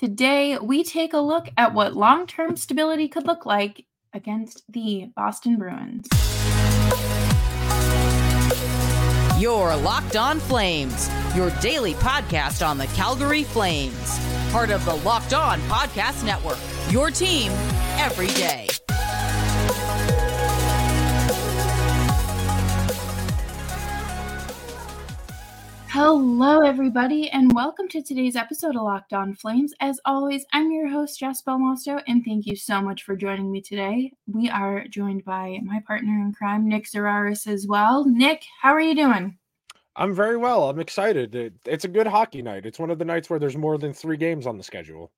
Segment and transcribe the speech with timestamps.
[0.00, 5.10] Today, we take a look at what long term stability could look like against the
[5.14, 6.08] Boston Bruins.
[9.38, 14.18] Your Locked On Flames, your daily podcast on the Calgary Flames.
[14.52, 16.56] Part of the Locked On Podcast Network,
[16.90, 17.52] your team
[17.98, 18.68] every day.
[25.92, 29.74] Hello, everybody, and welcome to today's episode of Locked On Flames.
[29.80, 33.60] As always, I'm your host, Jess Belmosto, and thank you so much for joining me
[33.60, 34.12] today.
[34.28, 38.04] We are joined by my partner in crime, Nick Zararis, as well.
[38.04, 39.36] Nick, how are you doing?
[39.96, 40.70] I'm very well.
[40.70, 41.58] I'm excited.
[41.66, 42.66] It's a good hockey night.
[42.66, 45.10] It's one of the nights where there's more than three games on the schedule.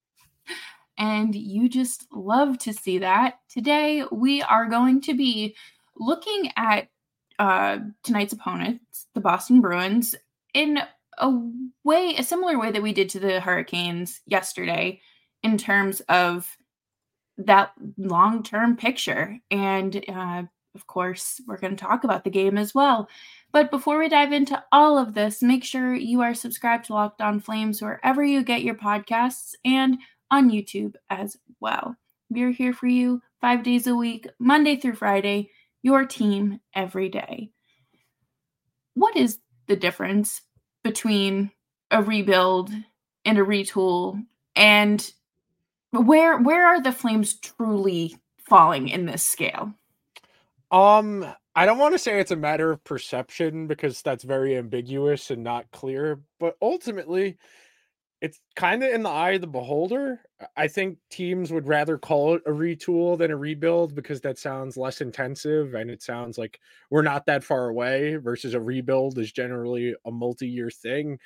[0.97, 3.41] And you just love to see that.
[3.51, 5.55] Today, we are going to be
[5.99, 6.89] looking at
[7.39, 10.15] uh, tonight's opponents, the Boston Bruins,
[10.55, 10.79] in
[11.19, 11.33] a
[11.85, 15.01] way, a similar way that we did to the Hurricanes yesterday
[15.43, 16.57] in terms of
[17.39, 19.39] that long term picture.
[19.51, 23.09] And uh, of course, we're going to talk about the game as well.
[23.53, 27.21] But before we dive into all of this, make sure you are subscribed to Locked
[27.21, 29.99] On Flames wherever you get your podcasts and
[30.31, 31.97] on YouTube as well.
[32.31, 35.51] We're here for you five days a week, Monday through Friday,
[35.83, 37.51] your team every day.
[38.95, 39.39] What is
[39.73, 40.43] the difference
[40.85, 41.51] between
[41.91, 42.71] a rebuild
[43.25, 44.23] and a retool
[44.55, 45.13] and
[45.93, 49.73] where where are the flames truly falling in this scale?
[50.71, 55.31] Um i don't want to say it's a matter of perception because that's very ambiguous
[55.31, 57.39] and not clear but ultimately
[58.23, 60.23] it's kind of in the eye of the beholder.
[60.41, 64.39] Uh, I think teams would rather call it a retool than a rebuild because that
[64.39, 69.19] sounds less intensive and it sounds like we're not that far away versus a rebuild
[69.19, 71.19] is generally a multi-year thing.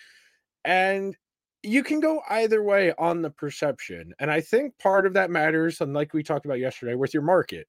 [0.64, 1.16] And
[1.62, 4.14] you can go either way on the perception.
[4.18, 7.22] And I think part of that matters, and like we talked about yesterday, with your
[7.24, 7.68] market.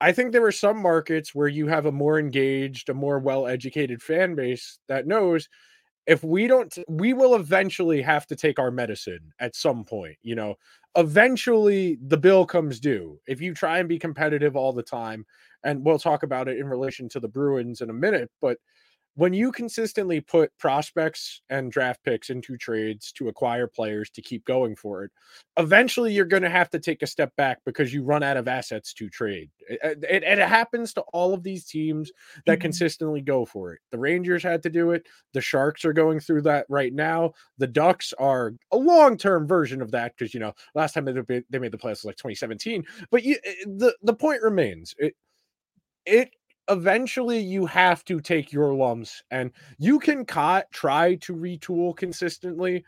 [0.00, 3.46] I think there are some markets where you have a more engaged, a more well
[3.46, 5.48] educated fan base that knows
[6.06, 10.34] if we don't we will eventually have to take our medicine at some point you
[10.34, 10.54] know?
[10.96, 13.20] Eventually the bill comes due.
[13.28, 15.24] If you try and be competitive all the time
[15.64, 18.58] and we'll talk about it in relation to the bruins in a minute but
[19.14, 24.44] when you consistently put prospects and draft picks into trades to acquire players to keep
[24.44, 25.10] going for it,
[25.58, 28.46] eventually you're going to have to take a step back because you run out of
[28.46, 29.50] assets to trade.
[29.68, 32.12] It, it, it happens to all of these teams
[32.46, 32.62] that mm-hmm.
[32.62, 33.80] consistently go for it.
[33.90, 35.06] The Rangers had to do it.
[35.34, 37.32] The Sharks are going through that right now.
[37.58, 41.42] The Ducks are a long term version of that because, you know, last time they,
[41.50, 42.84] they made the playoffs was like 2017.
[43.10, 44.94] But you, eh, the, the point remains.
[44.98, 45.14] It,
[46.06, 46.34] it
[46.70, 52.84] eventually you have to take your lumps and you can cut, try to retool consistently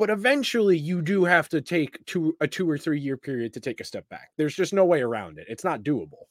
[0.00, 3.60] but eventually you do have to take two a two or three year period to
[3.60, 4.30] take a step back.
[4.38, 5.46] There's just no way around it.
[5.46, 6.24] It's not doable.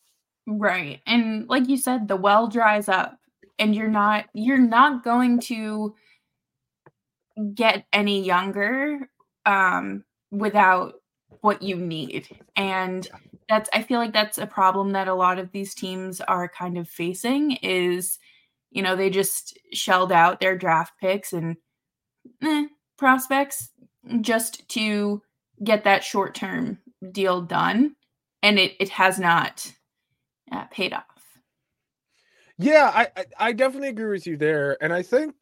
[0.48, 3.20] Right and like you said the well dries up
[3.60, 5.94] and you're not you're not going to
[7.54, 9.08] get any younger
[9.46, 10.96] um without
[11.42, 13.08] what you need and
[13.50, 16.78] that's I feel like that's a problem that a lot of these teams are kind
[16.78, 18.20] of facing is
[18.72, 21.58] you know they just shelled out their draft picks and
[22.44, 22.68] eh,
[22.98, 23.72] prospects
[24.22, 25.22] just to
[25.64, 26.78] get that short term
[27.12, 27.96] deal done
[28.44, 29.74] and it it has not
[30.52, 31.04] uh, paid off.
[32.58, 35.34] Yeah I, I definitely agree with you there and i think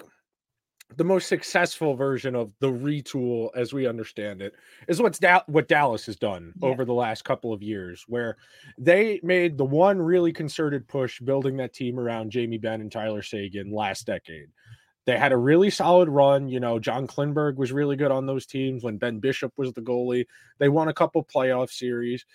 [0.96, 4.53] the most successful version of the retool as we understand it
[4.88, 6.70] is what's da- what Dallas has done yeah.
[6.70, 8.38] over the last couple of years where
[8.78, 13.22] they made the one really concerted push building that team around Jamie Benn and Tyler
[13.22, 14.47] Seguin last decade.
[15.06, 18.46] They had a really solid run, you know, John Klingberg was really good on those
[18.46, 20.26] teams when Ben Bishop was the goalie.
[20.58, 22.26] They won a couple playoff series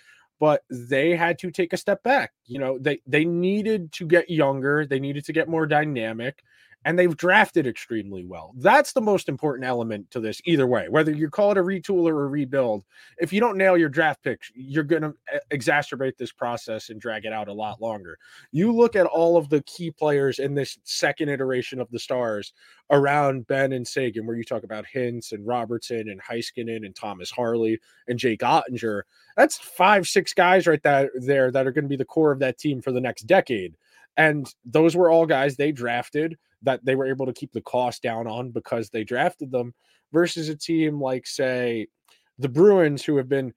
[0.41, 2.33] but they had to take a step back.
[2.47, 6.43] You know, they they needed to get younger, they needed to get more dynamic,
[6.85, 8.53] and they've drafted extremely well.
[8.57, 12.09] That's the most important element to this, either way, whether you call it a retool
[12.09, 12.85] or a rebuild.
[13.19, 17.01] If you don't nail your draft picks, you're going to eh, exacerbate this process and
[17.01, 18.19] drag it out a lot longer.
[18.51, 22.53] You look at all of the key players in this second iteration of the Stars
[22.91, 27.31] around Benn and Seguin, where you talk about Hintz and Robertson and Heiskanen and Thomas
[27.31, 29.03] Harley and Jake Oettinger.
[29.37, 32.59] That's five, six guys right there that are going to be the core of that
[32.59, 33.75] team for the next decade.
[34.17, 38.03] And those were all guys they drafted that they were able to keep the cost
[38.03, 39.75] down on because they drafted them
[40.13, 41.87] versus a team like, say,
[42.39, 43.53] the Bruins, who have been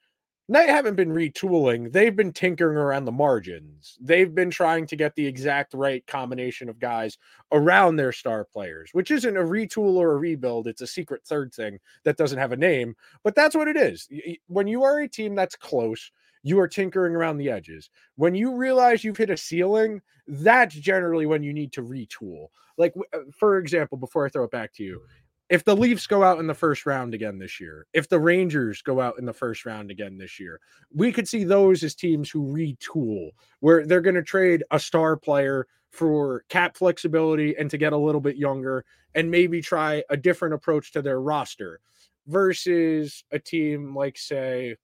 [0.48, 1.92] they haven't been retooling.
[1.92, 3.98] They've been tinkering around the margins.
[4.00, 7.18] They've been trying to get the exact right combination of guys
[7.52, 10.68] around their star players, which isn't a retool or a rebuild.
[10.68, 14.08] It's a secret third thing that doesn't have a name, but that's what it is.
[14.48, 16.12] When you are a team that's close,
[16.46, 17.90] you are tinkering around the edges.
[18.18, 22.50] When you realize you've hit a ceiling, that's generally when you need to retool.
[22.78, 25.02] Like, uh, for example, before I throw it back to you,
[25.50, 28.84] if the Leafs go out in the first round again this year, if the Rangers
[28.84, 30.60] go out in the first round again this year,
[30.94, 35.18] we could see those as teams who retool, where they're going to trade a star
[35.18, 40.18] player for cap flexibility and to get a little bit younger and maybe try a
[40.18, 41.80] different approach to their roster
[42.28, 44.76] versus a team like, say,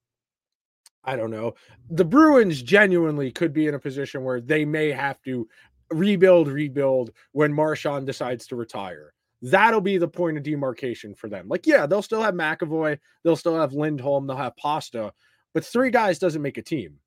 [1.03, 1.55] I don't know.
[1.89, 5.47] The Bruins genuinely could be in a position where they may have to
[5.89, 11.47] rebuild, rebuild when Marchand decides to retire that'll be the point of demarcation for them.
[11.47, 15.11] Like, yeah, they'll still have McAvoy, they'll still have Lindholm, they'll have Pasta,
[15.53, 16.99] but three guys doesn't make a team.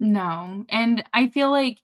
[0.00, 0.64] No.
[0.68, 1.78] And I feel like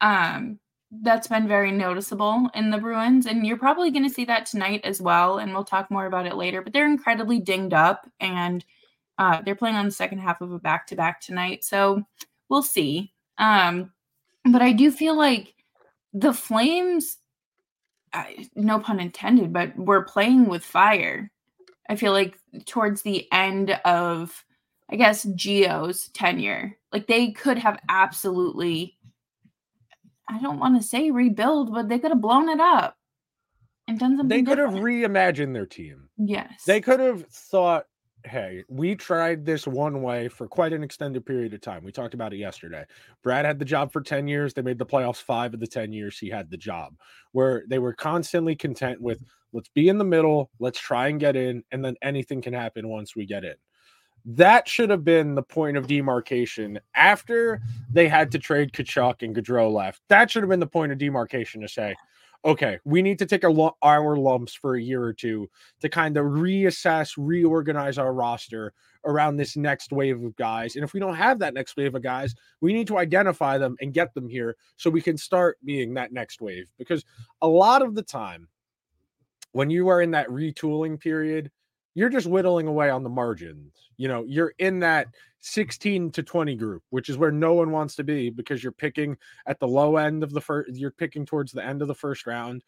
[0.00, 0.58] um
[1.02, 3.24] that's been very noticeable in the Bruins.
[3.24, 5.38] And you're probably going to see that tonight as well.
[5.38, 6.60] And we'll talk more about it later.
[6.60, 8.62] But they're incredibly dinged up and
[9.22, 11.64] uh, they're playing on the second half of a back to back tonight.
[11.64, 12.02] So
[12.48, 13.12] we'll see.
[13.38, 13.92] Um,
[14.44, 15.54] but I do feel like
[16.12, 17.18] the Flames
[18.12, 21.30] I, no pun intended, but we're playing with fire.
[21.88, 24.44] I feel like towards the end of,
[24.90, 28.98] I guess, Geo's tenure, like they could have absolutely,
[30.28, 32.96] I don't want to say rebuild, but they could have blown it up
[33.88, 34.28] and done something.
[34.28, 34.76] They could different.
[34.76, 36.08] have reimagined their team.
[36.18, 36.64] Yes.
[36.66, 37.86] They could have thought,
[38.24, 41.84] hey, we tried this one way for quite an extended period of time.
[41.84, 42.84] We talked about it yesterday.
[43.22, 44.54] Brad had the job for 10 years.
[44.54, 46.94] They made the playoffs five of the 10 years he had the job,
[47.32, 49.56] where they were constantly content with mm-hmm.
[49.56, 52.88] let's be in the middle, let's try and get in, and then anything can happen
[52.88, 53.54] once we get in.
[54.24, 57.60] That should have been the point of demarcation after
[57.90, 60.00] they had to trade Tkachuk and Gaudreau left.
[60.08, 61.96] That should have been the point of demarcation to say,
[62.44, 65.48] okay, we need to take our, our lumps for a year or two
[65.80, 68.72] to kind of reassess, reorganize our roster
[69.04, 70.76] around this next wave of guys.
[70.76, 73.76] And if we don't have that next wave of guys, we need to identify them
[73.80, 76.70] and get them here so we can start being that next wave.
[76.78, 77.04] Because
[77.42, 78.48] a lot of the time,
[79.52, 81.50] when you are in that retooling period,
[81.94, 83.72] you're just whittling away on the margins.
[83.96, 85.08] You know, you're in that
[85.40, 89.16] 16 to 20 group, which is where no one wants to be because you're picking
[89.46, 92.26] at the low end of the first, you're picking towards the end of the first
[92.26, 92.62] round.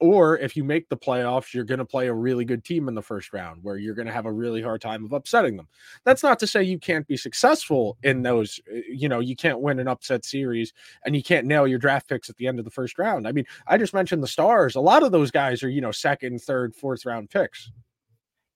[0.00, 2.96] Or if you make the playoffs, you're going to play a really good team in
[2.96, 5.68] the first round where you're going to have a really hard time of upsetting them.
[6.04, 9.60] That's not to say you can't be successful in those, uh, you know, you can't
[9.60, 10.72] win an upset series
[11.04, 13.28] and you can't nail your draft picks at the end of the first round.
[13.28, 14.74] I mean, I just mentioned the stars.
[14.74, 17.70] A lot of those guys are, you know, second, third, fourth round picks.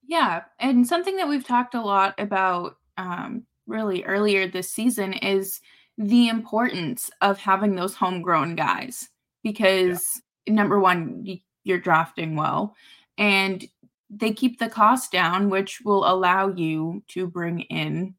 [0.07, 0.43] Yeah.
[0.59, 5.61] And something that we've talked a lot about um, really earlier this season is
[5.99, 9.09] the importance of having those homegrown guys
[9.43, 10.55] because yeah.
[10.55, 12.75] number one, you're drafting well
[13.19, 13.67] and
[14.09, 18.15] they keep the cost down, which will allow you to bring in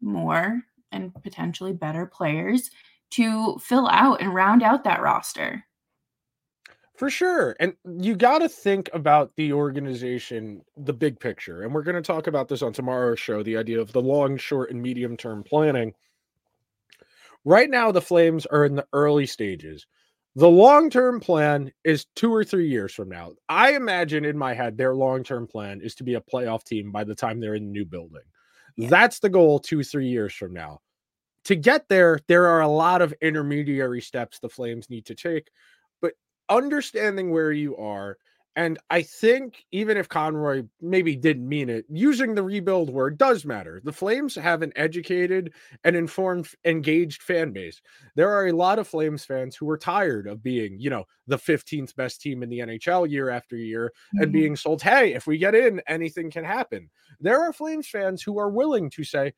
[0.00, 0.62] more
[0.92, 2.70] and potentially better players
[3.10, 5.64] to fill out and round out that roster.
[6.96, 7.54] For sure.
[7.60, 11.62] And you got to think about the organization, the big picture.
[11.62, 14.38] And we're going to talk about this on tomorrow's show the idea of the long,
[14.38, 15.92] short, and medium term planning.
[17.44, 19.86] Right now, the Flames are in the early stages.
[20.36, 23.32] The long term plan is two or three years from now.
[23.48, 26.90] I imagine in my head, their long term plan is to be a playoff team
[26.92, 28.22] by the time they're in the new building.
[28.78, 30.80] That's the goal two, three years from now.
[31.44, 35.50] To get there, there are a lot of intermediary steps the Flames need to take
[36.48, 38.18] understanding where you are.
[38.56, 43.44] And I think even if Conroy maybe didn't mean it, using the rebuild word does
[43.44, 43.82] matter.
[43.84, 45.52] The Flames have an educated
[45.84, 47.82] and informed, engaged fan base.
[48.14, 51.36] There are a lot of Flames fans who are tired of being, you know, the
[51.36, 54.22] 15th best team in the NHL year after year mm-hmm.
[54.22, 56.88] and being sold, hey, if we get in, anything can happen.
[57.20, 59.34] There are Flames fans who are willing to say,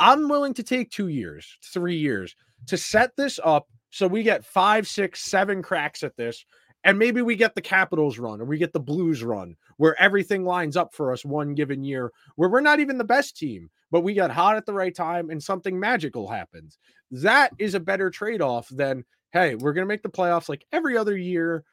[0.00, 2.34] I'm willing to take two years, three years
[2.66, 6.44] to set this up so we get five, six, seven cracks at this.
[6.84, 10.44] And maybe we get the Capitals run or we get the Blues run where everything
[10.44, 14.02] lines up for us one given year where we're not even the best team, but
[14.02, 16.78] we got hot at the right time and something magical happens.
[17.10, 20.64] That is a better trade off than, hey, we're going to make the playoffs like
[20.70, 21.64] every other year.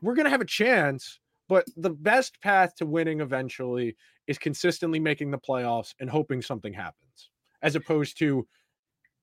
[0.00, 3.94] We're going to have a chance, but the best path to winning eventually
[4.26, 8.46] is consistently making the playoffs and hoping something happens as opposed to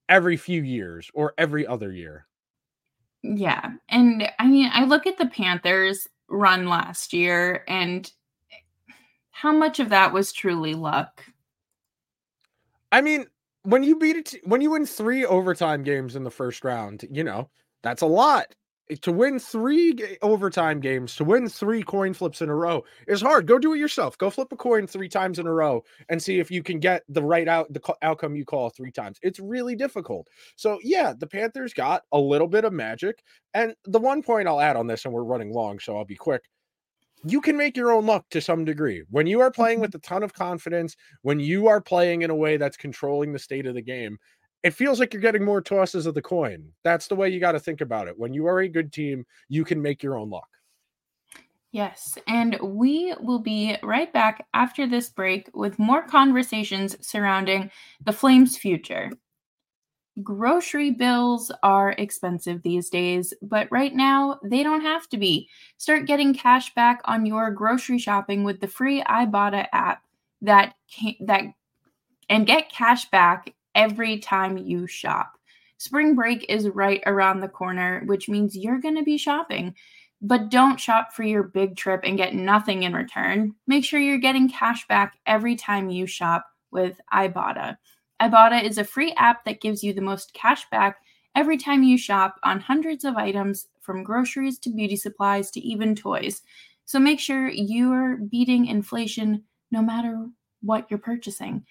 [0.08, 2.26] every few years or every other year.
[3.24, 3.72] Yeah.
[3.90, 8.10] And I mean, I look at the Panthers run last year and
[9.32, 11.24] how much of that was truly luck?
[12.92, 13.26] I mean,
[13.64, 17.24] when you beat it, when you win three overtime games in the first round, you
[17.24, 17.50] know
[17.82, 18.54] that's a lot.
[18.90, 23.22] Eh, to win three overtime games, to win three coin flips in a row is
[23.22, 23.48] hard.
[23.48, 24.18] Go do it yourself.
[24.18, 27.04] Go flip a coin three times in a row and see if you can get
[27.10, 29.18] the right out the outcome you call three times.
[29.22, 30.28] It's really difficult.
[30.56, 33.24] So yeah, the Panthers got a little bit of magic.
[33.54, 36.16] And the one point I'll add on this, and we're running long, so I'll be
[36.16, 36.44] quick
[37.26, 39.04] you can make your own luck to some degree.
[39.10, 39.82] When you are playing mm-hmm.
[39.82, 43.40] with a ton of confidence, when you are playing in a way that's controlling the
[43.40, 44.18] state of the game,
[44.64, 46.72] it feels like you're getting more tosses of the coin.
[46.84, 48.18] That's the way you got to think about it.
[48.18, 50.50] When you are a good team, you can make your own luck.
[51.72, 57.70] Yes, and we will be right back after this break with more conversations surrounding
[58.04, 59.12] the Flames' future.
[60.24, 65.48] Grocery bills are expensive these days, but right now they don't have to be.
[65.78, 70.02] Start getting cash back on your grocery shopping with the free Ibotta app
[70.42, 71.44] that can, that
[72.30, 75.32] and get cash back every time you shop.
[75.78, 79.74] Spring break is right around the corner, which means you're going to be shopping.
[80.22, 83.56] But don't shop for your big trip and get nothing in return.
[83.68, 87.78] Make sure you're getting cash back every time you shop with Ibotta.
[88.22, 90.98] Ibotta is a free app that gives you the most cash back
[91.38, 95.96] every time you shop on hundreds of items from groceries to beauty supplies to even
[95.96, 96.42] toys.
[96.84, 100.28] So make sure you're beating inflation no matter
[100.62, 101.64] what you're purchasing.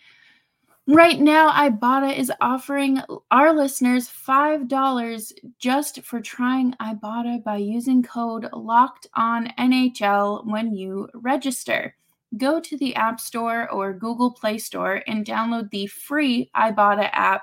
[0.88, 8.48] Right now, Ibotta is offering our listeners $5 just for trying Ibotta by using code
[8.54, 11.94] LOCKED on NHL when you register
[12.38, 17.42] go to the App Store or Google Play Store and download the free Ibotta app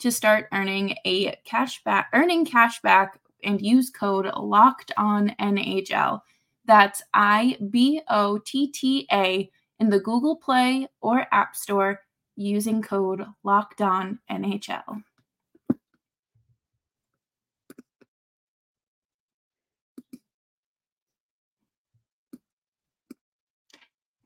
[0.00, 3.10] to start earning a cashback, earning cashback,
[3.44, 6.20] and use code Locked On NHL.
[6.64, 12.00] That's I B O T T A in the Google Play or App Store
[12.40, 15.02] using code Locked On NHL.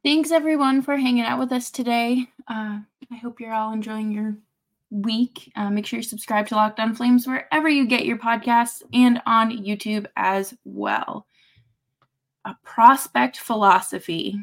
[0.04, 2.28] Thanks everyone for hanging out with us today.
[2.46, 2.78] Uh,
[3.10, 4.36] I hope you're all enjoying your
[4.90, 5.50] week.
[5.56, 9.20] Uh, make sure you subscribe to Locked On Flames wherever you get your podcasts and
[9.26, 11.26] on YouTube as well.
[12.44, 14.38] A prospect philosophy.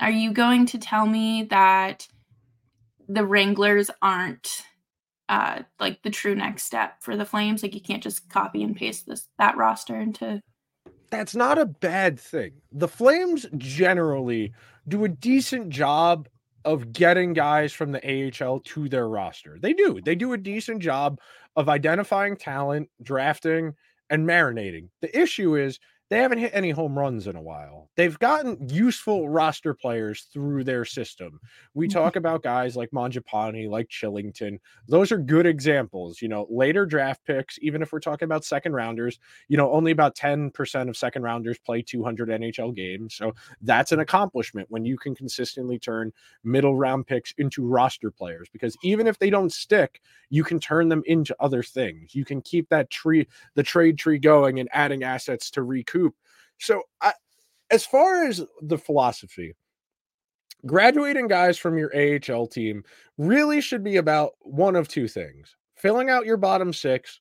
[0.00, 2.08] Are you going to tell me that
[3.08, 4.64] the Wranglers aren't
[5.28, 7.62] uh, like the true next step for the Flames?
[7.62, 10.40] Like you can't just copy and paste this that roster into
[11.10, 12.52] that's not a bad thing.
[12.72, 14.52] The Flames generally
[14.88, 16.28] do a decent job
[16.64, 19.56] of getting guys from the AHL to their roster.
[19.60, 20.00] They do.
[20.04, 21.20] They do a decent job
[21.54, 23.74] of identifying talent, drafting,
[24.10, 24.88] and marinating.
[25.00, 27.90] The issue is they haven't hit any home runs in a while.
[27.96, 31.40] They've gotten useful roster players through their system.
[31.74, 31.98] We mm-hmm.
[31.98, 34.58] talk about guys like Mangiapane, like Kylington.
[34.86, 36.22] Those are good examples.
[36.22, 39.90] You know, later draft picks, even if we're talking about second rounders, you know, only
[39.90, 43.14] about 10% of second rounders play 200 NHL games.
[43.14, 46.12] So that's an accomplishment when you can consistently turn
[46.44, 50.88] middle round picks into roster players because even if they don't stick, you can turn
[50.88, 52.14] them into other things.
[52.14, 56.14] You can keep that tree, the trade tree going and adding assets to recoup.
[56.58, 57.12] So, I,
[57.70, 59.54] as far as the philosophy,
[60.64, 62.84] graduating guys from your AHL team
[63.18, 67.20] really should be about one of two things filling out your bottom six,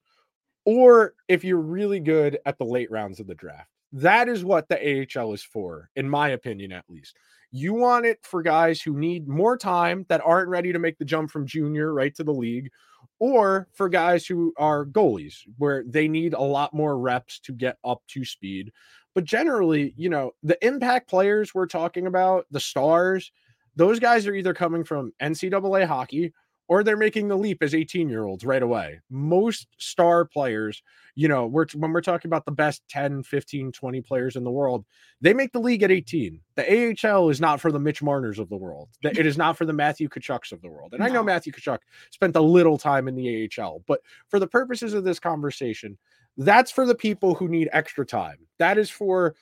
[0.66, 3.70] or if you're really good at the late rounds of the draft.
[3.92, 7.18] That is what the AHL is for, in my opinion, at least.
[7.52, 11.06] You want it for guys who need more time that aren't ready to make the
[11.06, 12.72] jump from junior right to the league,
[13.20, 17.78] or for guys who are goalies where they need a lot more reps to get
[17.84, 18.72] up to speed.
[19.14, 23.32] But generally, you know, the impact players we're talking about, the stars,
[23.76, 26.34] those guys are either coming from NCAA hockey
[26.68, 29.00] or they're making the leap as 18 year olds right away.
[29.10, 30.82] Most star players,
[31.16, 34.52] you know, we're when we're talking about the best 10, 15, 20 players in the
[34.52, 34.86] world,
[35.22, 36.40] they make the league at 18.
[36.56, 38.90] The AHL is not for the Mitch Marners of the world.
[39.04, 40.94] It is not for the Matthew Tkachuks of the world.
[40.94, 41.06] And no.
[41.06, 41.80] I know Matthew Tkachuk
[42.12, 45.98] spent a little time in the AHL, but for the purposes of this conversation,
[46.38, 48.38] that's for the people who need extra time.
[48.60, 49.36] That is for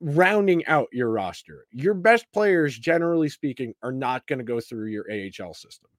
[0.00, 1.66] rounding out your roster.
[1.72, 5.90] Your best players, generally speaking, are not going to go through your AHL system.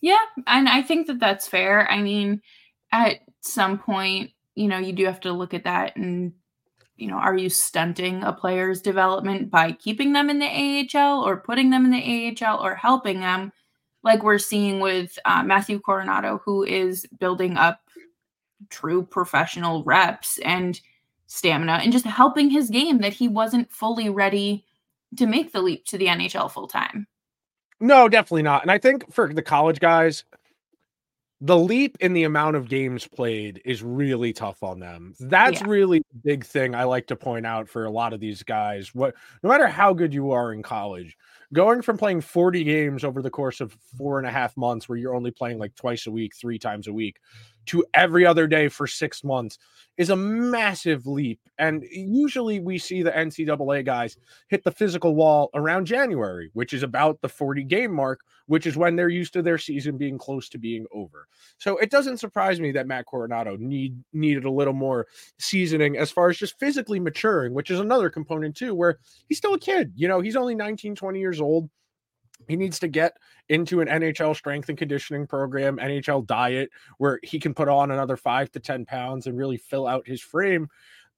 [0.00, 1.90] Yeah, and I think that that's fair.
[1.90, 2.40] I mean,
[2.92, 6.32] at some point, you know, you do have to look at that and
[7.00, 11.38] you know, are you stunting a player's development by keeping them in the AHL or
[11.38, 13.52] putting them in the AHL or helping them,
[14.02, 17.80] like we're seeing with uh, Matthew Coronato who is building up
[18.68, 20.78] true professional reps and
[21.26, 24.66] stamina and just helping his game that he wasn't fully ready
[25.16, 27.06] to make the leap to the NHL full time.
[27.80, 28.62] No, definitely not.
[28.62, 30.24] And I think for the college guys,
[31.40, 35.14] the leap in the amount of games played is really tough on them.
[35.18, 35.68] That's yeah.
[35.68, 38.94] really the big thing I like to point out for a lot of these guys.
[38.94, 41.16] What no matter how good you are in college,
[41.54, 44.98] going from playing 40 games over the course of four and a half months where
[44.98, 47.18] you're only playing like twice a week, three times a week,
[47.66, 49.58] to every other day for six months
[49.96, 51.38] is a massive leap.
[51.58, 54.16] And usually we see the NCAA guys
[54.48, 58.78] hit the physical wall around January, which is about the 40 game mark, which is
[58.78, 61.28] when they're used to their season being close to being over.
[61.58, 65.06] So it doesn't surprise me that Matt Coronato need needed a little more
[65.38, 68.98] seasoning as far as just physically maturing, which is another component too, where
[69.28, 69.92] he's still a kid.
[69.94, 71.68] You know, he's only 19, 20 years old
[72.48, 73.16] he needs to get
[73.48, 78.16] into an NHL strength and conditioning program, NHL diet, where he can put on another
[78.16, 80.68] five to 10 pounds and really fill out his frame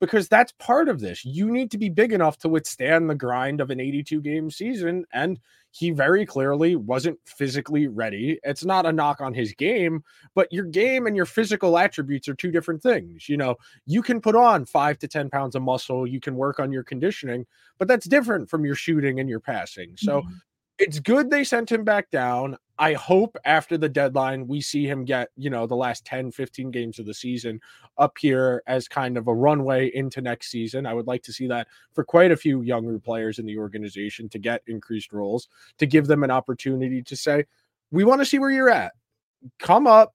[0.02, 1.24] because that's part of this.
[1.24, 5.04] You need to be big enough to withstand the grind of an 82 game season.
[5.12, 5.38] And
[5.70, 8.40] he very clearly wasn't physically ready.
[8.42, 10.02] It's not a knock on his game,
[10.34, 13.28] but your game and your physical attributes are two different things.
[13.28, 13.54] You know,
[13.86, 16.82] you can put on five to 10 pounds of muscle, you can work on your
[16.82, 17.46] conditioning,
[17.78, 19.94] but that's different from your shooting and your passing.
[19.96, 20.32] So, mm-hmm
[20.78, 22.56] it's good they sent him back down.
[22.78, 26.70] I hope after the deadline we see him get, you know, the last 10, 15
[26.70, 27.60] games of the season
[27.98, 30.86] up here as kind of a runway into next season.
[30.86, 34.28] I would like to see that for quite a few younger players in the organization
[34.30, 35.48] to get increased roles,
[35.78, 37.44] to give them an opportunity to say,
[37.90, 38.92] we want to see where you're at.
[39.58, 40.14] Come up,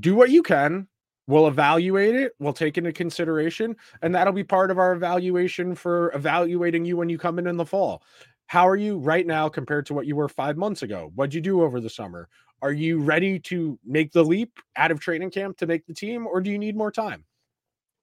[0.00, 0.88] do what you can.
[1.26, 2.32] We'll evaluate it.
[2.38, 7.08] We'll take into consideration, and that'll be part of our evaluation for evaluating you when
[7.08, 8.02] you come in in the fall.
[8.46, 11.10] How are you right now compared to what you were five months ago?
[11.14, 12.28] What'd you do over the summer?
[12.62, 16.26] Are you ready to make the leap out of training camp to make the team,
[16.26, 17.24] or do you need more time?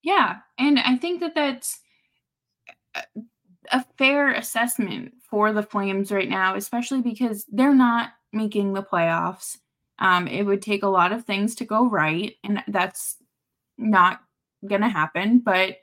[0.03, 0.37] Yeah.
[0.57, 1.79] And I think that that's
[3.71, 9.57] a fair assessment for the Flames right now, especially because they're not making the playoffs.
[9.99, 13.17] Um, it would take a lot of things to go right, and that's
[13.77, 14.21] not
[14.67, 15.39] going to happen.
[15.39, 15.77] But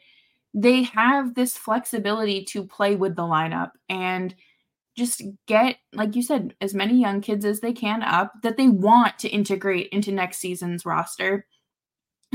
[0.55, 4.35] they have this flexibility to play with the lineup and
[4.99, 8.69] just get like you said as many young kids as they can up that they
[8.69, 11.47] want to integrate into next season's roster.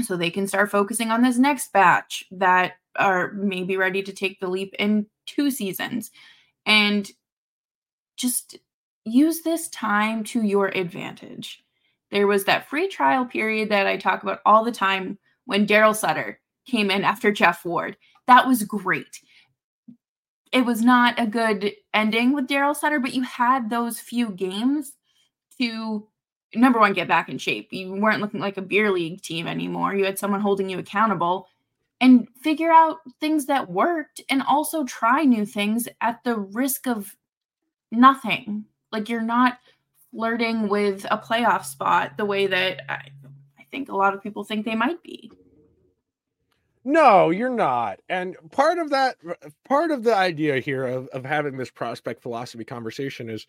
[0.01, 4.39] So they can start focusing on this next batch that are maybe ready to take
[4.39, 6.09] the leap in two seasons.
[6.65, 7.11] And
[8.15, 8.57] just
[9.05, 11.61] use this time to your advantage.
[12.11, 15.95] There was that free trial period that i talk about all the time when daryl
[15.95, 17.97] sutter came in after geoff ward.
[18.25, 19.19] That was great
[20.53, 24.93] it was not a good ending with Daryl Sutter, but you had those few games
[25.59, 26.07] to
[26.53, 27.73] number one get back in shape.
[27.73, 29.95] You weren't looking like a beer league team anymore.
[29.95, 31.47] You had someone holding you accountable
[31.99, 37.15] and figure out things that worked and also try new things at the risk of
[37.91, 38.65] nothing.
[38.91, 39.57] Like you're not
[40.11, 43.09] flirting with a playoff spot the way that I,
[43.59, 45.31] I think a lot of people think they might be.
[46.85, 47.99] No, you're not.
[48.09, 52.21] And part of that, uh, part of the idea here of, of having this prospect
[52.21, 53.47] philosophy conversation is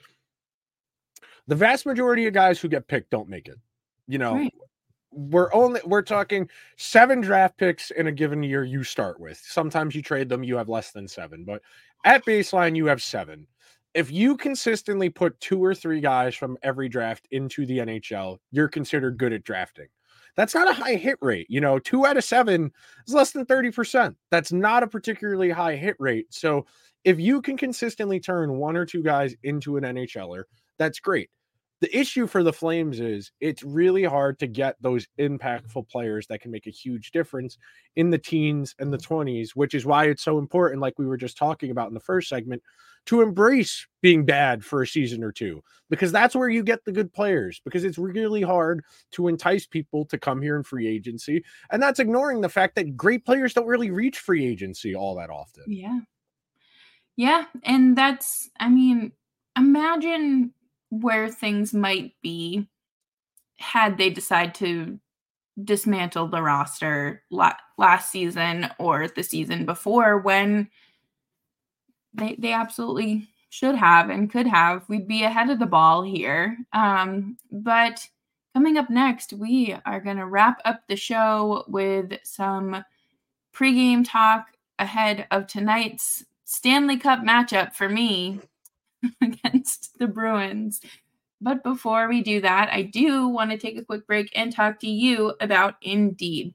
[1.46, 3.58] the vast majority of guys who get picked don't make it.
[4.06, 4.54] You know, right.
[5.10, 9.38] we're only we're talking seven draft picks in a given year you start with.
[9.38, 11.62] Sometimes you trade them, you have less than seven, but
[12.04, 13.46] at baseline you have seven.
[13.94, 18.68] If you consistently put two or three guys from every draft into the NHL, you're
[18.68, 19.86] considered good at drafting.
[20.36, 21.46] That's not a high hit rate.
[21.48, 22.72] You know, two out of seven
[23.06, 24.14] is less than 30%.
[24.30, 26.26] That's not a particularly high hit rate.
[26.30, 26.66] So
[27.04, 30.44] if you can consistently turn one or two guys into an NHLer,
[30.78, 31.30] that's great.
[31.84, 36.40] The issue for the Flames is it's really hard to get those impactful players that
[36.40, 37.58] can make a huge difference
[37.94, 41.18] in the teens and the 20s, which is why it's so important, like we were
[41.18, 42.62] just talking about in the first segment,
[43.04, 46.90] to embrace being bad for a season or two because that's where you get the
[46.90, 51.44] good players because it's really hard to entice people to come here in free agency
[51.70, 55.28] and that's ignoring the fact that great players don't really reach free agency all that
[55.28, 55.64] often.
[55.66, 56.00] Yeah.
[57.16, 59.12] Yeah, and that's I mean,
[59.54, 60.54] imagine
[60.90, 62.68] where things might be
[63.58, 64.98] had they decide to
[65.62, 70.68] dismantle the roster la- last season or the season before when
[72.12, 74.88] they they absolutely should have and could have.
[74.88, 76.56] We'd be ahead of the ball here.
[76.72, 78.04] Um, but
[78.52, 82.84] coming up next, we are going to wrap up the show with some
[83.54, 84.48] pregame talk
[84.80, 88.40] ahead of tonight's Stanley Cup matchup for me
[89.22, 90.80] against the Bruins.
[91.40, 94.80] But before we do that, I do want to take a quick break and talk
[94.80, 96.54] to you about Indeed.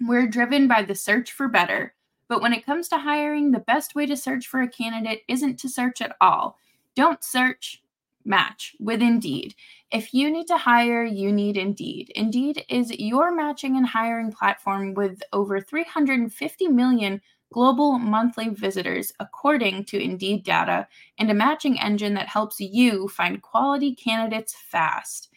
[0.00, 1.94] We're driven by the search for better.
[2.28, 5.58] But when it comes to hiring, the best way to search for a candidate isn't
[5.60, 6.58] to search at all.
[6.94, 7.82] Don't search,
[8.24, 9.54] match with Indeed.
[9.90, 12.10] If you need to hire, you need Indeed.
[12.14, 17.20] Indeed is your matching and hiring platform with over 350 million
[17.52, 20.88] global monthly visitors, according to Indeed data,
[21.18, 25.28] and a matching engine that helps you find quality candidates fast.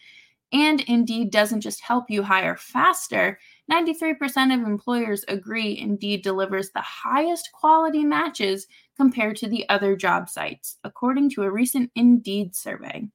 [0.53, 3.39] And Indeed doesn't just help you hire faster.
[3.71, 10.29] 93% of employers agree Indeed delivers the highest quality matches compared to the other job
[10.29, 13.07] sites, according to a recent Indeed survey.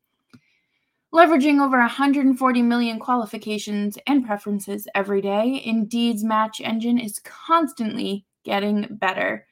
[1.12, 8.86] Leveraging over 140 million qualifications and preferences every day, Indeed's match engine is constantly getting
[8.90, 9.46] better.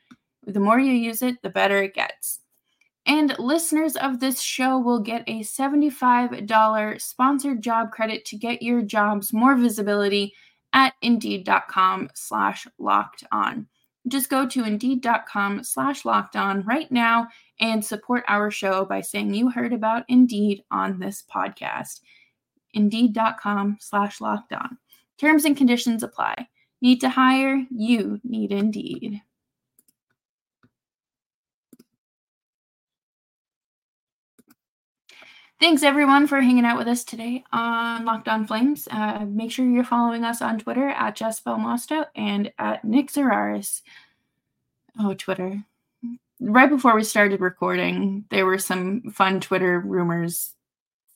[0.45, 2.41] The more you use it, the better it gets.
[3.07, 8.83] And listeners of this show will get a $75 sponsored job credit to get your
[8.83, 10.35] jobs more visibility
[10.75, 13.67] at indeed.com slash locked on.
[14.07, 17.29] Just go to indeed.com slash locked on right now
[17.61, 22.01] and support our show by saying you heard about Indeed on this podcast.
[22.75, 24.79] Indeed.com slash locked on.
[25.19, 26.47] Terms and conditions apply.
[26.81, 27.67] Need to hire?
[27.71, 29.23] You need Indeed.
[35.61, 38.87] Thanks everyone for hanging out with us today on Locked On Flames.
[38.89, 43.83] Uh, make sure you're following us on Twitter at Jess Belmosto and at Nick Zararis.
[45.01, 45.65] Oh, Twitter.
[46.41, 50.55] Right before we started recording, there were some fun Twitter rumors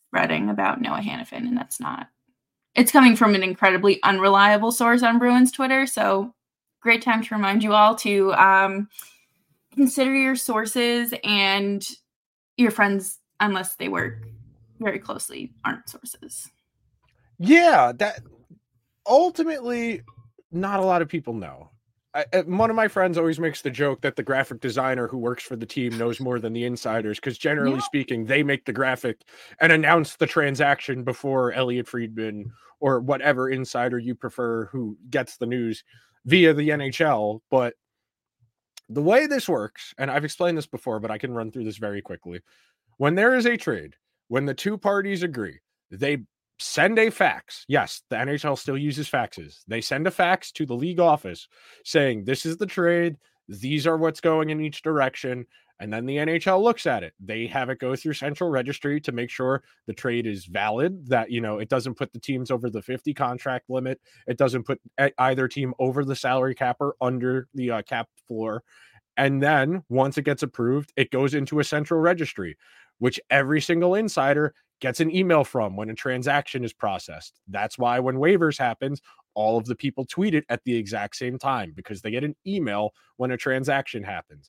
[0.09, 2.09] spreading about Noah Hanifin, and that's not.
[2.75, 6.35] It's coming from an incredibly unreliable source on Bruins Twitter, so
[6.81, 8.89] great time to remind you all to um,
[9.75, 11.87] consider your sources and
[12.57, 14.27] your friends, unless they work
[14.81, 16.51] very closely, aren't sources.
[17.39, 18.21] Yeah, that
[19.07, 20.03] ultimately
[20.51, 21.71] not a lot of people know.
[22.15, 25.43] I, one of my friends always makes the joke that the graphic designer who works
[25.45, 27.81] for the team knows more than the insiders because generally yeah.
[27.81, 29.23] speaking they make the graphic
[29.61, 35.47] and announce the transaction before elliotte Friedman or whatever insider you prefer who gets the
[35.47, 35.85] news
[36.27, 37.75] via the NHL but
[38.91, 41.79] the way this works and I've explained this before but I can run through this
[41.79, 42.41] very quickly
[42.99, 43.97] when there is a trade
[44.33, 46.17] when the two parties agree, they
[46.63, 47.65] send a fax.
[47.69, 49.61] Yes, the NHL still uses faxes.
[49.67, 51.49] They send a fax to the league office
[51.85, 53.17] saying, This is the trade.
[53.49, 55.47] These are what's going in each direction.
[55.81, 57.13] And then the NHL looks at it.
[57.19, 61.33] They have it go through central registry to make sure the trade is valid, that,
[61.33, 64.01] you know, it doesn't put the teams over the 50 contract limit.
[64.29, 64.81] It doesn't put
[65.19, 68.63] either team over the salary cap or under the uh, cap floor.
[69.17, 72.57] And then once it gets approved, it goes into a central registry
[73.03, 77.41] which every single insider gets an email from when a transaction is processed.
[77.49, 79.03] That's why when waivers happens,
[79.35, 82.37] all of the people tweet it at the exact same time because they get an
[82.47, 84.49] email when a transaction happens.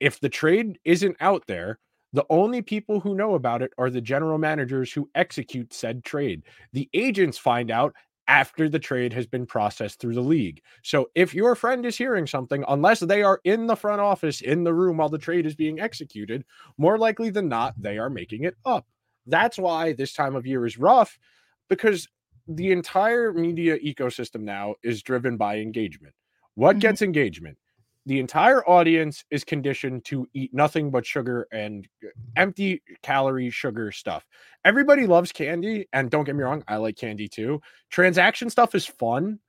[0.00, 1.78] If the trade isn't out there,
[2.14, 6.42] the only people who know about it are the general managers who execute said trade.
[6.72, 7.94] The agents find out
[8.28, 10.60] after the trade has been processed through the league.
[10.82, 14.64] So if your friend is hearing something, unless they are in the front office in
[14.64, 16.44] the room while the trade is being executed,
[16.78, 18.86] more likely than not, they are making it up.
[19.26, 21.18] That's why this time of year is rough
[21.68, 22.08] because
[22.48, 26.14] the entire media ecosystem now is driven by engagement.
[26.54, 26.80] What mm-hmm.
[26.80, 27.58] gets engagement?
[28.06, 33.90] The entire audience is conditioned to eat nothing but sugar and uh, empty calorie sugar
[33.90, 34.24] stuff.
[34.64, 37.60] Everybody loves candy, and don't get me wrong, I like candy too.
[37.90, 39.40] Transaction stuff is fun,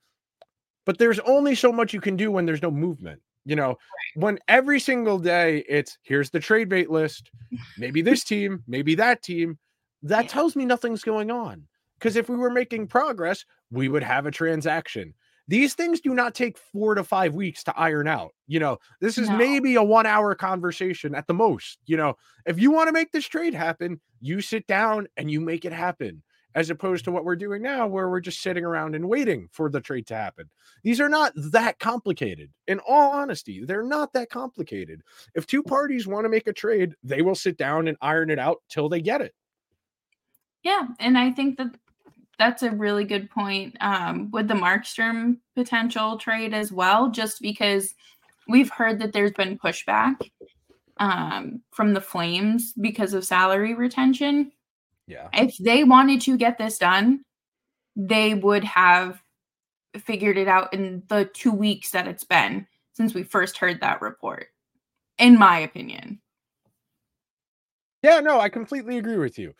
[0.85, 3.21] but there's only so much you can do when there's no movement.
[3.45, 3.77] You know,
[4.15, 7.29] when every single day it's here's the trade bait list,
[7.77, 9.57] maybe this team, maybe that team,
[10.03, 11.63] that tells me nothing's going on.
[11.97, 15.13] Because if we were making progress, we would have a transaction.
[15.47, 18.33] These things do not take four to five weeks to iron out.
[18.47, 19.37] You know, this is no.
[19.37, 21.77] maybe a one hour conversation at the most.
[21.85, 25.39] You know, if you want to make this trade happen, you sit down and you
[25.39, 26.23] make it happen,
[26.55, 29.69] as opposed to what we're doing now, where we're just sitting around and waiting for
[29.69, 30.49] the trade to happen.
[30.83, 32.49] These are not that complicated.
[32.67, 35.01] In all honesty, they're not that complicated.
[35.35, 35.67] If two mm.
[35.67, 38.89] parties want to make a trade, they will sit down and iron it out till
[38.89, 39.33] they get it.
[40.63, 40.87] Yeah.
[40.99, 41.75] And I think that
[42.39, 47.95] that's a really good point um, with the Markstrom potential trade as well, just because
[48.47, 50.15] we've heard that there's been pushback
[50.99, 54.51] um, from the Flames because of salary retention.
[55.07, 55.29] Yeah.
[55.33, 57.23] If they wanted to get this done,
[57.95, 59.21] they would have
[59.97, 64.01] figured it out in the two weeks that it's been since we first heard that
[64.01, 64.47] report,
[65.17, 66.19] in my opinion.
[68.03, 69.55] Yeah, no, I completely agree with you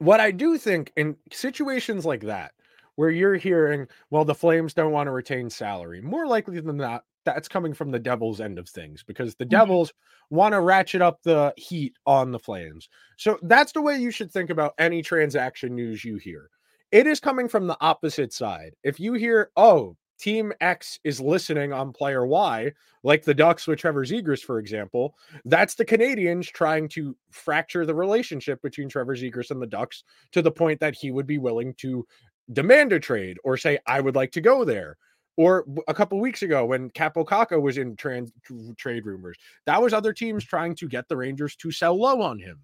[0.00, 2.54] what I do think in situations like that,
[2.96, 7.04] where you're hearing, well, the Flames don't want to retain salary, more likely than not,
[7.24, 9.60] that's coming from the Devils end of things because the Mhm.
[9.60, 9.92] Devils
[10.30, 12.88] want to ratchet up the heat on the Flames.
[13.18, 16.50] So that's the way you should think about any transaction news you hear.
[16.92, 18.74] It is coming from the opposite side.
[18.82, 23.78] If you hear, oh, team X is listening on player Y, like the Ducks with
[23.78, 29.50] Trevor Zegras, for example, that's the Canadiens trying to fracture the relationship between Trevor Zegras
[29.50, 32.06] and the Ducks to the point that he would be willing to
[32.52, 34.96] demand a trade or say, I would like to go there.
[35.36, 38.30] Or a couple weeks ago when Kaapo Kakko was in trans
[38.76, 42.38] trade rumors, that was other teams trying to get the Rangers to sell low on
[42.38, 42.58] him.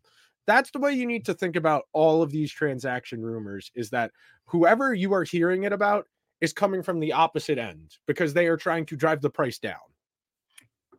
[0.47, 4.13] That's the way you need to think about all of these transaction rumors is that
[4.45, 6.07] whoever you are hearing it about
[6.41, 9.77] is coming from the opposite end because they are trying to drive the price down.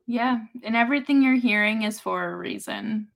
[0.06, 3.10] Yeah, and everything you're hearing is for a reason.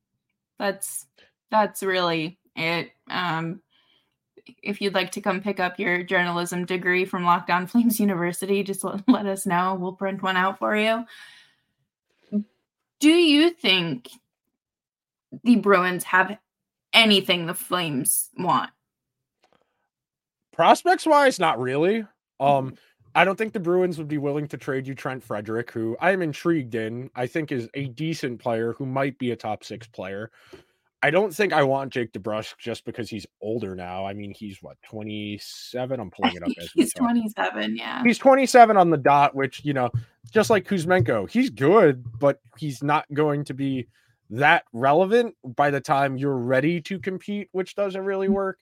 [0.59, 1.05] That's
[1.49, 2.91] that's really it.
[3.09, 3.61] Um
[4.63, 8.63] if you'd like to come pick up your journalism degree from Locked On Flames University,
[8.63, 9.77] just let, let us know.
[9.79, 11.05] We'll print one out for you.
[12.99, 14.09] Do you think
[15.43, 16.37] the Bruins have
[16.93, 18.69] anything the Flames want?
[20.53, 22.05] Prospects wise, not really.
[22.39, 22.75] Um,
[23.13, 26.11] I don't think the Bruins would be willing to trade you Trent Frederic, who I
[26.11, 27.09] am intrigued in.
[27.15, 30.31] I think is a decent player who might be a top six player.
[31.03, 34.05] I don't think I want Jake DeBrusk just because he's older now.
[34.05, 35.99] I mean, he's what 27.
[35.99, 38.03] I'm pulling it up as He's 27, yeah.
[38.03, 39.89] He's 27 on the dot, which you know,
[40.31, 43.87] just like Kuzmenko, he's good, but he's not going to be
[44.29, 48.59] that relevant by the time you're ready to compete, which doesn't really work.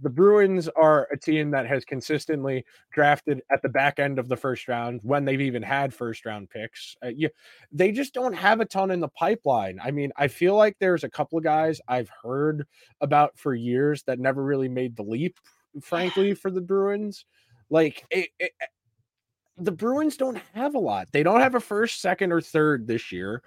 [0.00, 4.36] The Bruins are a team that has consistently drafted at the back end of the
[4.36, 6.96] first round when they've even had first round picks.
[7.04, 7.28] Uh, you,
[7.70, 9.78] they just don't have a ton in the pipeline.
[9.82, 12.66] I mean, I feel like there's a couple of guys I've heard
[13.00, 15.38] about for years that never really made the leap,
[15.82, 17.26] frankly, for the Bruins.
[17.68, 18.52] Like, it, it,
[19.58, 21.08] the Bruins don't have a lot.
[21.12, 23.42] They don't have a first, second, or third this year.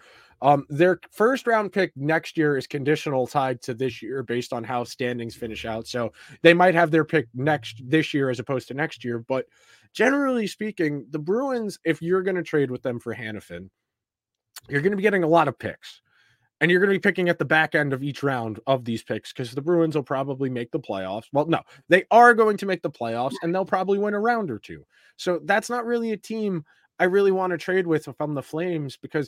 [0.45, 4.63] Um, their first round pick next year is conditional tied to this year based on
[4.63, 5.87] how standings finish out.
[5.87, 9.17] So they might have their pick next this year as opposed to next year.
[9.17, 9.47] But
[9.91, 13.71] generally speaking, the Bruins, if you're going to trade with them for Hanifin,
[14.69, 16.01] you're going to be getting a lot of picks.
[16.61, 19.01] And you're going to be picking at the back end of each round of these
[19.01, 21.25] picks because the Bruins will probably make the playoffs.
[21.33, 24.51] Well, no, they are going to make the playoffs and they'll probably win a round
[24.51, 24.85] or two.
[25.17, 26.65] So that's not really a team
[26.99, 29.27] I really want to trade with if I'm the Flames because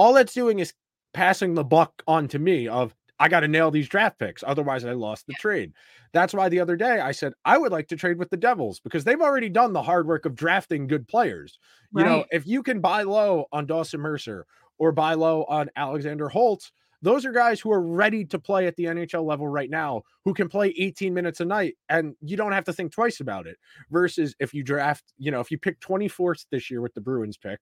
[0.00, 0.72] all that's doing is
[1.12, 4.42] passing the buck on to me of I got to nail these draft picks.
[4.46, 5.74] Otherwise, I lost the trade.
[6.14, 8.80] That's why the other day I said I would like to trade with the Devils
[8.80, 11.58] because they've already done the hard work of drafting good players.
[11.94, 14.46] You know, if you can buy low on Dawson Mercer
[14.78, 18.76] or buy low on Alexander Holtz, those are guys who are ready to play at
[18.76, 22.52] the NHL level right now, who can play 18 minutes a night, and you don't
[22.52, 23.58] have to think twice about it.
[23.90, 27.36] Versus if you draft, you know, if you pick 24th this year with the Bruins
[27.36, 27.60] pick,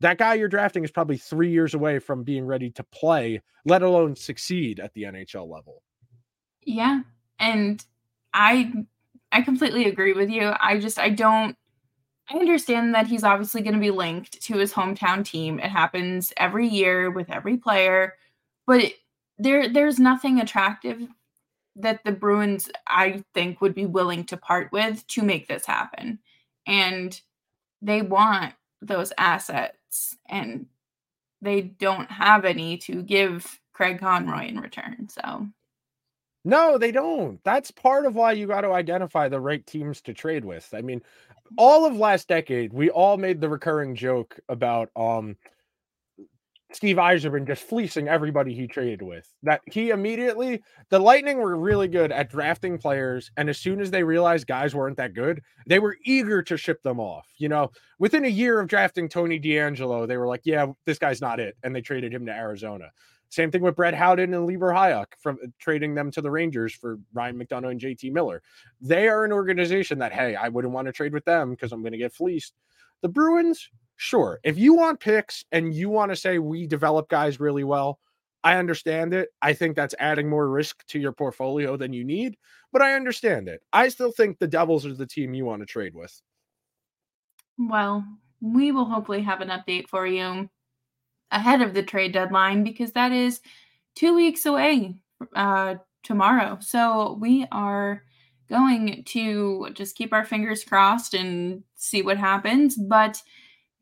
[0.00, 3.82] that guy you're drafting is probably three years away from being ready to play, let
[3.82, 5.82] alone succeed at the NHL level.
[6.62, 7.00] Yeah.
[7.38, 7.84] And
[8.32, 8.72] I
[9.32, 10.52] I completely agree with you.
[10.60, 11.56] I just I don't
[12.30, 15.58] I understand that he's obviously going to be linked to his hometown team.
[15.58, 18.14] It happens every year with every player,
[18.66, 18.94] but it,
[19.38, 21.06] there there's nothing attractive
[21.76, 26.20] that the Bruins I think would be willing to part with to make this happen.
[26.66, 27.20] And
[27.82, 29.76] they want those assets
[30.28, 30.66] and
[31.42, 35.08] they don't have any to give Craig Conroy in return.
[35.08, 35.48] So
[36.44, 37.42] No, they don't.
[37.44, 40.72] That's part of why you got to identify the right teams to trade with.
[40.74, 41.02] I mean,
[41.56, 45.36] all of last decade, we all made the recurring joke about um
[46.74, 49.32] Steve Yzerman just fleecing everybody he traded with.
[49.42, 53.90] That he immediately the Lightning were really good at drafting players, and as soon as
[53.90, 57.28] they realized guys weren't that good, they were eager to ship them off.
[57.38, 61.20] You know, within a year of drafting Tony DeAngelo, they were like, "Yeah, this guy's
[61.20, 62.90] not it," and they traded him to Arizona.
[63.34, 66.72] Same thing with Brett Howden and Libor Hajek from uh, trading them to the Rangers
[66.72, 68.42] for Ryan McDonagh and JT Miller.
[68.80, 71.82] They are an organization that, hey, I wouldn't want to trade with them because I'm
[71.82, 72.54] going to get fleeced.
[73.02, 74.40] The Bruins, sure.
[74.44, 77.98] If you want picks and you want to say we develop guys really well,
[78.42, 79.30] I understand it.
[79.40, 82.36] I think that's adding more risk to your portfolio than you need,
[82.72, 83.62] but I understand it.
[83.72, 86.20] I still think the Devils are the team you want to trade with.
[87.56, 88.04] Well,
[88.40, 90.50] we will hopefully have an update for you
[91.30, 93.40] ahead of the trade deadline because that is
[93.94, 94.94] two weeks away
[95.34, 96.58] uh, tomorrow.
[96.60, 98.02] So we are
[98.50, 102.76] going to just keep our fingers crossed and see what happens.
[102.76, 103.22] But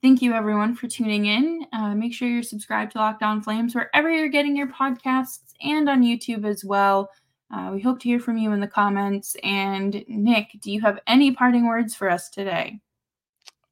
[0.02, 1.64] thank you everyone for tuning in.
[1.72, 5.88] Uh, make sure you're subscribed to Locked On Flames wherever you're getting your podcasts and
[5.88, 7.08] on YouTube as well.
[7.52, 9.36] Uh, we hope to hear from you in the comments.
[9.44, 12.80] And Nick, do you have any parting words for us today?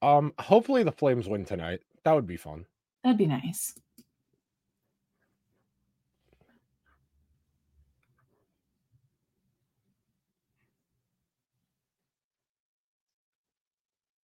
[0.02, 1.80] Um, hopefully the Flames win tonight.
[2.04, 2.64] That would be fun.
[3.02, 3.74] That'd be nice.